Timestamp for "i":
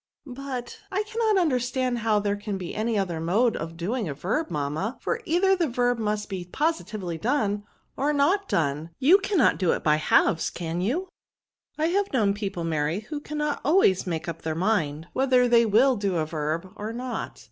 0.91-1.03, 11.77-11.85